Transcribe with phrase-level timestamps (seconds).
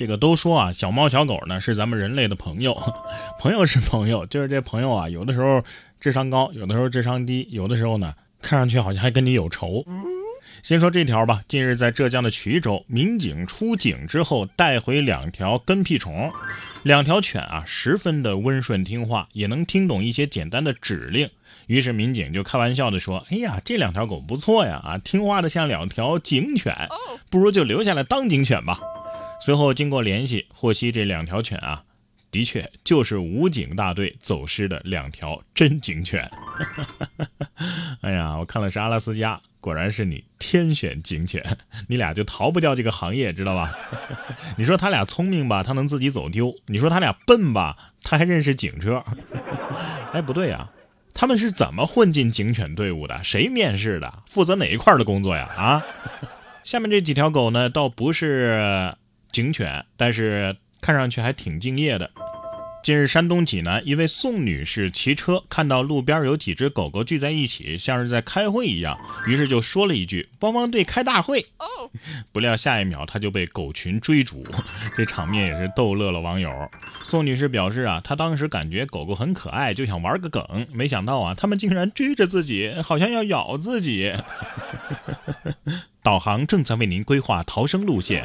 [0.00, 2.74] 这个都说啊，小猫小狗呢是咱们人类的朋友，
[3.38, 5.62] 朋友是朋友，就是这朋友啊，有的时候
[6.00, 9.84] 智商高，有的时候智商低，有的时候呢看上去好像还跟你有仇。
[10.62, 11.42] 先说这条吧。
[11.48, 16.32] 近日，在浙江的衢州，民警出警之后带回两条跟屁虫。
[16.82, 21.28] 两条犬啊，十分的温顺听话，也能听懂一些简单的指令。
[21.66, 26.74] 于是民警就开玩笑的说：“哎呀，这两条狗不错呀，啊，听话的像两条警犬，
[27.28, 28.80] 不如就留下来当警犬吧。”
[29.40, 31.84] 随后经过联系，获悉这两条犬啊，
[32.30, 36.30] 的确就是武警大队走失的两条真警犬。
[38.02, 39.40] 哎呀，我看了是阿拉斯加。
[39.60, 41.44] 果然是你天选警犬，
[41.88, 43.76] 你俩就逃不掉这个行业，知道吧？
[44.56, 49.04] 你说他俩聪明吧，他能自己走丢；你说他俩笨吧，他还认识警车。
[50.12, 50.70] 哎，不对呀，
[51.12, 53.22] 他们是怎么混进警犬队伍的？
[53.22, 54.22] 谁面试的？
[54.26, 55.44] 负责哪一块的工作呀？
[55.54, 55.84] 啊？
[56.64, 58.94] 下面这几条狗呢，倒不是
[59.32, 62.10] 警犬，但是看上去还挺敬业的。
[62.82, 71.44] 近日，山东济南一位宋女士骑车，看到路边有几只狗狗聚在一起，像是在开会一样，于是就说了一句：“汪汪队开大会。”
[72.32, 74.46] 不料下一秒，她就被狗群追逐，
[74.96, 76.50] 这场面也是逗乐了网友。
[77.02, 84.14] 宋女士表示啊，她当时感觉狗狗很可爱，就想玩个梗，没想到啊，他们竟然追着自己，好像要咬自己。
[86.02, 88.24] 导航正在为您规划逃生路线。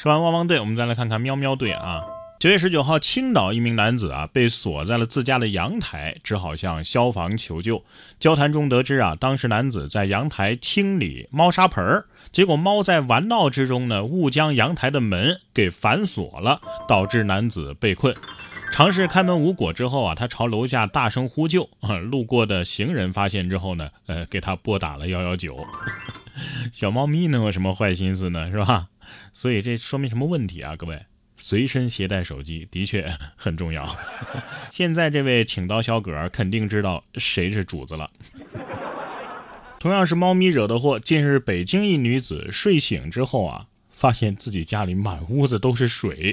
[0.00, 2.04] 说完汪汪队，我们再来看看喵喵队啊。
[2.38, 7.82] 九月十九号，青岛一名男子啊被锁在了自家的阳台，只好向消防求救。
[8.20, 18.14] 交谈中得知啊，当时男子在阳台清理猫砂盆儿，结果猫在玩闹之中呢，误将阳台的门给反锁了，导致男子被困。
[18.70, 21.68] 尝试开门无果之后啊，他朝楼下大声呼救。
[22.08, 25.66] 路过的行人发现之后呢，呃，给他拨打了幺幺九。
[26.70, 28.48] 小猫咪能有什么坏心思呢？
[28.48, 28.86] 是吧？
[29.32, 31.00] 所以这说明什么问题啊，各位？
[31.40, 33.88] 随身携带手机的确 很重要。
[34.72, 38.10] 现在这位请刀小葛肯定知道谁是主子了。
[39.78, 40.98] 同样是猫咪惹的祸。
[40.98, 46.32] 近日，北京一女子睡醒之后啊，发现自己家里满屋子都是水，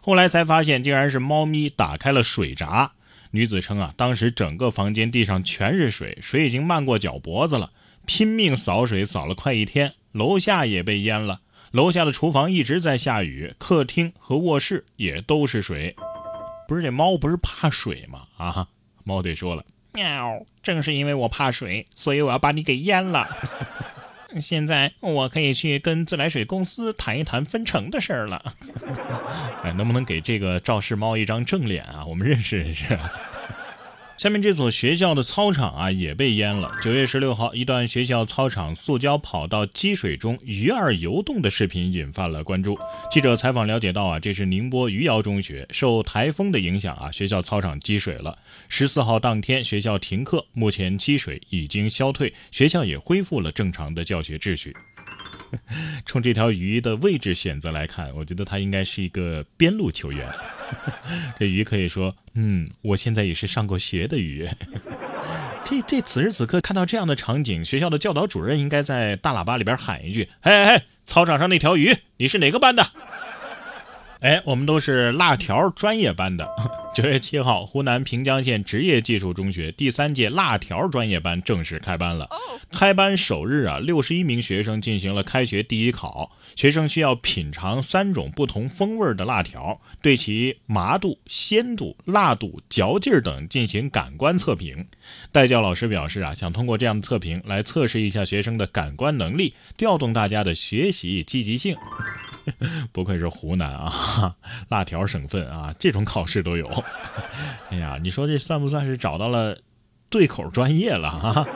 [0.00, 2.92] 后来才发现竟然是猫咪打开了水闸。
[3.32, 7.72] 女子称啊，当时整个房间地上全是水，水已经漫过脚脖子了，
[8.06, 11.42] 拼命扫水扫了快一天，楼下也被淹了。
[11.76, 15.94] 楼下的厨房一直在下雨，客厅和卧室也都是水。
[16.66, 18.22] 不是这猫不是怕水吗？
[18.38, 18.66] 啊，
[19.04, 23.28] 猫队说了，喵，正是因为我怕水，所以我要把你给淹了。
[24.40, 28.42] 现在我可以去跟自来水公司谈一谈分成的事儿了。
[29.62, 32.06] 哎，能不能给这个肇事猫一张正脸啊？
[32.06, 32.98] 我们认识认识。
[34.18, 36.72] 下面这所学校的操场啊也被淹了。
[36.80, 42.78] 九月十六号，一段学校操场塑胶跑道积水中鱼儿游动的视频引发了关注。
[43.10, 48.38] 记者采访了解到啊，这是宁波余姚中学，受台风的影响啊，学校操场积水了。
[48.70, 54.74] 十四号当天，学校停课，目前积水已经消退，学校也恢复了正常的教学秩序。
[56.06, 60.28] 从这条鱼的位置选择来看，我觉得它应该是一个边路球员。
[61.38, 64.48] 这鱼可以说，嗯，我现在也是上过学的鱼。
[65.64, 72.86] 这这此时此刻看到这样的场景，学校的教导主任应该在大喇叭里边喊一句：“嘿嘿，操场上那条鱼，你是哪个班的？”
[74.20, 76.48] 哎，我们都是辣条专业班的。
[76.96, 82.26] 九月七号，湖南平江县职业技术中学第三届辣条专业班正式开班了。
[82.72, 86.32] 开班首日啊，六十一名学生进行了开学第一考。
[86.54, 94.86] 学生需要品尝三种不同风味的辣条，对其麻度、鲜度、辣度、嚼劲等进行感官测评。
[95.30, 101.76] 代教老师表示啊，想通过这样的测评来测试一下学生的感官能力，调动大家的学习积极性。
[102.92, 104.34] 不愧是湖南啊，
[104.68, 106.68] 辣条省份啊，这种考试都有。
[107.70, 109.58] 哎呀，你说这算不算是找到了
[110.08, 111.46] 对口专业了啊？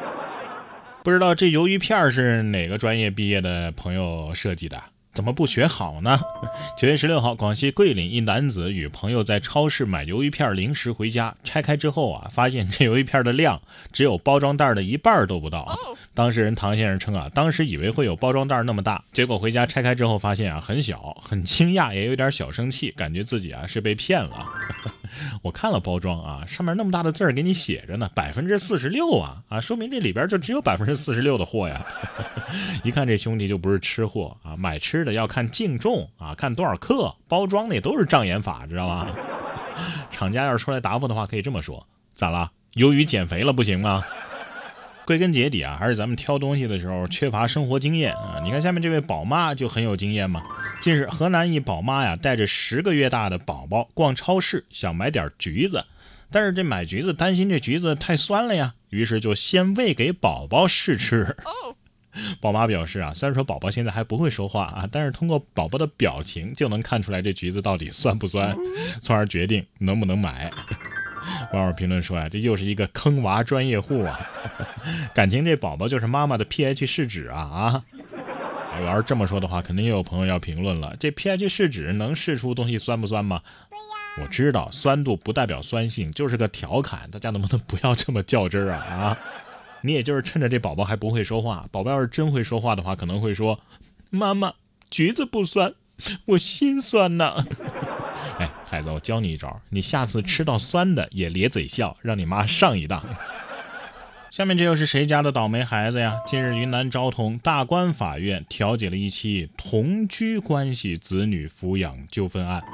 [1.03, 4.83] 不知道这鱿鱼片是哪个专业毕业的朋友设计的？
[5.13, 6.19] 怎么不学好呢？
[6.79, 13.61] 九月十六号，广西桂林一男子与朋友在超市买鱿鱼片零食回家，拆开之后啊，发现这鱿鱼片的量
[13.93, 15.79] 只有包装袋的一半都不到。
[16.15, 24.47] 当事人唐先生称啊，当时以为会有包装袋那么大，结果回家拆开之后发现啊很小，很惊讶，也有点小生气，感觉自己啊是被骗了。
[25.43, 31.85] 我看了包装啊，上面那么大的字儿给你写着呢，百分之四十六啊啊，说明这里边就只有百分之四十六的货呀。
[32.85, 39.09] 一看这兄弟就不是吃货啊，买吃的要看净重啊，看多少克，包装那都是障眼法，知道吗？
[40.11, 42.51] 厂家要是出来答复的话，可以这么说：咋了？
[42.75, 44.05] 鱿鱼减肥了不行吗？
[45.07, 48.41] 归根结底啊，还是咱们挑东西的时候缺乏生活经验啊。
[48.45, 50.43] 你看下面这位宝妈就很有经验嘛。
[50.81, 55.85] 近日，河南一宝妈呀，带着十个月大的宝宝逛超市，想买点橘子，
[56.31, 61.37] 但是这买橘子担心这橘子太酸了呀，于是就先喂给宝宝试吃。
[62.41, 68.53] 宝妈表示啊，虽然说宝宝现在还不会说话啊，但是通过宝宝的表情就能看出来这橘子到底酸不酸，
[69.01, 70.51] 从而决定能不能买。
[71.53, 74.19] 网友评论说呀，这又是一个坑娃专业户啊，
[75.15, 77.85] 感情这宝宝就是妈妈的 pH 试纸啊啊！
[78.79, 83.43] 我要是这么说的话，肯定又有朋友要评论了，这 pH 试纸能试出东西酸不酸吗？
[84.21, 89.19] 我知道酸度不代表酸性，就是个调侃，大家能不能不要这么较真儿啊啊！
[89.83, 93.59] 你也就是趁着这宝宝还不会说话，宝宝要是真会说话的话，可能会说
[94.11, 94.53] ：“妈妈，
[94.91, 95.73] 橘子不酸，
[96.27, 97.45] 我心酸呐。”
[98.41, 103.05] 哎，孩子，我教你一招，你下次吃到酸的也咧嘴笑，让你妈上一当。
[104.31, 106.23] 下面这又是谁家的倒霉孩子呀？
[106.25, 112.65] 近日，云南昭通大关法院调解了一起同居关系子女抚养纠纷案，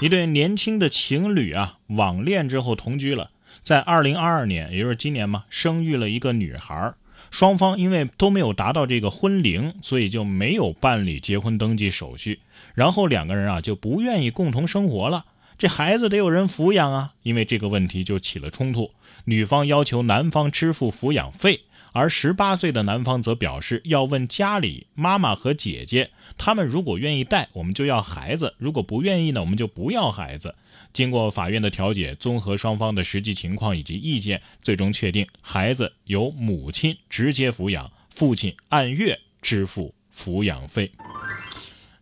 [0.00, 3.30] 一对年轻的情侣啊，网恋之后同居了。
[3.62, 6.94] 在二零二二年，也就是今年嘛，生育了一个女孩。
[7.30, 12.40] 双方因为都没有达到这个婚龄，所以就没有办理结婚登记手续。
[12.74, 15.26] 然后两个人啊就不愿意共同生活了。
[15.58, 18.90] 这孩子得有人抚养啊，因为这个问题就起了冲突。
[19.24, 21.62] 女方要求男方支付抚养费，
[21.96, 30.54] 而十八岁的男方则表示要问家里妈妈和姐姐，他们如果愿意带，我们就要孩子；如果不愿意呢，我们就不要孩子。
[30.92, 40.92] 经过法院的调解，综合双方的实际情况以及意见，最终确定孩子由母亲直接抚养，父亲按月支付抚养费。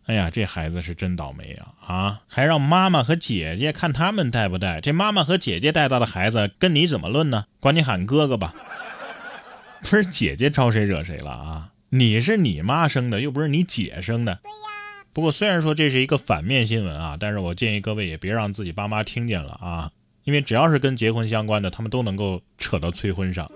[0.07, 1.95] 哎呀，这孩子是真倒霉啊！
[1.95, 4.81] 啊，还让妈妈和姐姐看他们带不带？
[4.81, 7.45] 这妈妈和姐姐带大的孩子跟你怎么论呢？
[7.61, 8.53] 管你喊哥哥吧。
[9.91, 11.71] 不是姐姐招谁惹谁了啊？
[11.91, 14.41] 你是你妈生的，又不是你姐生的。
[15.13, 19.93] 不过虽然说这是一个反面新闻啊，但是我建议各位也别让自己爸妈听见了啊，
[20.25, 23.49] 因为只要是跟结婚相关的，他们都能够扯到催婚上。